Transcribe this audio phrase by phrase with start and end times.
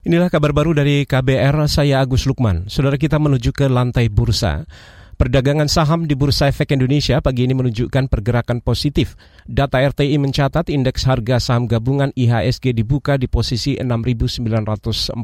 [0.00, 2.72] Inilah kabar baru dari KBR, saya Agus Lukman.
[2.72, 4.64] Saudara kita menuju ke lantai bursa.
[5.20, 9.20] Perdagangan saham di Bursa Efek Indonesia pagi ini menunjukkan pergerakan positif.
[9.44, 15.20] Data RTI mencatat indeks harga saham gabungan IHSG dibuka di posisi 6.948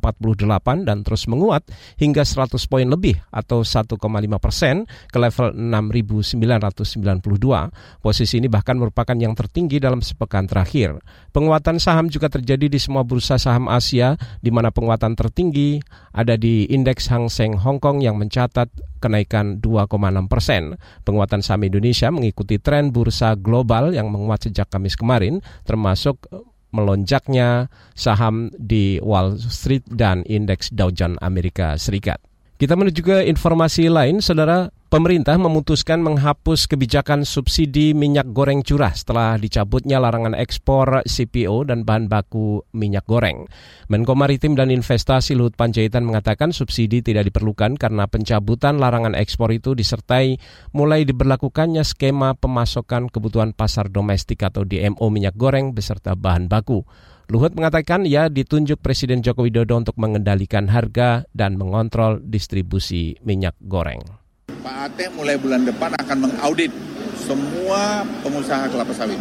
[0.85, 1.65] dan terus menguat
[1.97, 3.97] hingga 100 poin lebih atau 1,5
[4.37, 8.05] persen ke level 6.992.
[8.05, 11.01] Posisi ini bahkan merupakan yang tertinggi dalam sepekan terakhir.
[11.33, 15.81] Penguatan saham juga terjadi di semua bursa saham Asia di mana penguatan tertinggi
[16.13, 18.69] ada di indeks Hang Seng Hong Kong yang mencatat
[19.01, 19.86] kenaikan 2,6
[20.29, 20.77] persen.
[21.03, 26.43] Penguatan saham Indonesia mengikuti tren bursa global yang menguat sejak Kamis kemarin, termasuk eh,
[26.75, 32.21] melonjaknya saham di Wall Street dan indeks Dow Jones Amerika Serikat.
[32.57, 34.73] Kita menuju ke informasi lain, saudara.
[34.87, 42.07] Pemerintah memutuskan menghapus kebijakan subsidi minyak goreng curah setelah dicabutnya larangan ekspor CPO dan bahan
[42.07, 43.51] baku minyak goreng.
[43.91, 49.75] Menko Maritim dan Investasi Luhut Panjaitan mengatakan subsidi tidak diperlukan karena pencabutan larangan ekspor itu
[49.75, 50.39] disertai
[50.71, 56.87] mulai diberlakukannya skema pemasokan kebutuhan pasar domestik atau DMO minyak goreng beserta bahan baku.
[57.27, 64.26] Luhut mengatakan ia ditunjuk Presiden Joko Widodo untuk mengendalikan harga dan mengontrol distribusi minyak goreng.
[64.67, 66.75] Pak Ateh mulai bulan depan akan mengaudit
[67.23, 69.19] semua pengusaha kelapa sawit.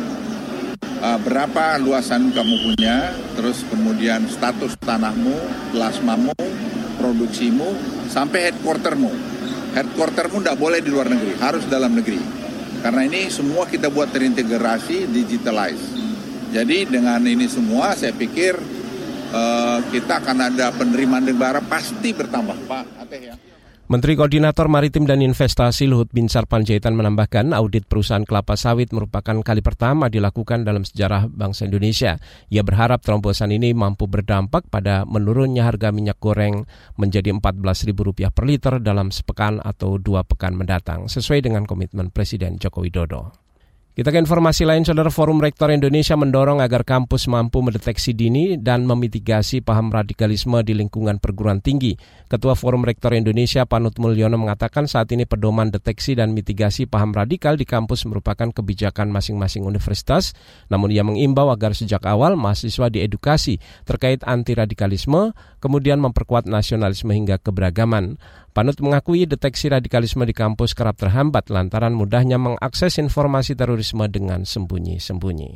[1.02, 5.38] Uh, berapa luasan kamu punya, terus kemudian status tanahmu,
[5.70, 6.34] plasmamu,
[6.98, 7.78] produksimu,
[8.10, 9.14] sampai headquartermu.
[9.78, 12.18] Headquartermu tidak boleh di luar negeri, harus dalam negeri.
[12.82, 15.94] Karena ini semua kita buat terintegrasi, digitalize.
[16.58, 18.58] Jadi dengan ini semua saya pikir
[19.30, 22.66] uh, kita akan ada penerimaan negara pasti bertambah.
[22.66, 23.38] Pak Ateh ya.
[23.86, 29.62] Menteri Koordinator Maritim dan Investasi Luhut Binsar Panjaitan menambahkan audit perusahaan kelapa sawit merupakan kali
[29.62, 32.18] pertama dilakukan dalam sejarah bangsa Indonesia.
[32.50, 36.66] Ia berharap terobosan ini mampu berdampak pada menurunnya harga minyak goreng
[36.98, 42.82] menjadi Rp14.000 per liter dalam sepekan atau dua pekan mendatang, sesuai dengan komitmen Presiden Joko
[42.82, 43.45] Widodo.
[43.96, 48.84] Kita ke informasi lain, Saudara Forum Rektor Indonesia mendorong agar kampus mampu mendeteksi dini dan
[48.84, 51.96] memitigasi paham radikalisme di lingkungan perguruan tinggi.
[52.28, 57.56] Ketua Forum Rektor Indonesia Panut Mulyono mengatakan saat ini pedoman deteksi dan mitigasi paham radikal
[57.56, 60.36] di kampus merupakan kebijakan masing-masing universitas,
[60.68, 65.32] namun ia mengimbau agar sejak awal mahasiswa diedukasi terkait anti radikalisme,
[65.64, 68.20] kemudian memperkuat nasionalisme hingga keberagaman.
[68.56, 73.52] Panut mengakui deteksi radikalisme di kampus kerap terhambat lantaran mudahnya mengakses informasi
[73.86, 75.52] terorisme dengan sembunyi-sembunyi.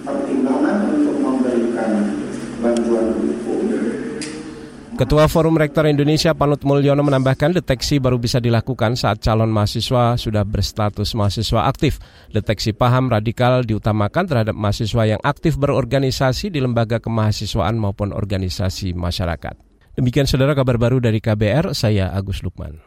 [0.00, 1.92] Pertimbangan untuk memberikan
[2.64, 3.60] bantuan hukum
[4.98, 10.42] Ketua Forum Rektor Indonesia Panut Mulyono menambahkan deteksi baru bisa dilakukan saat calon mahasiswa sudah
[10.42, 12.02] berstatus mahasiswa aktif.
[12.34, 19.54] Deteksi paham radikal diutamakan terhadap mahasiswa yang aktif berorganisasi di lembaga kemahasiswaan maupun organisasi masyarakat.
[19.94, 22.82] Demikian saudara kabar baru dari KBR, saya Agus Lukman.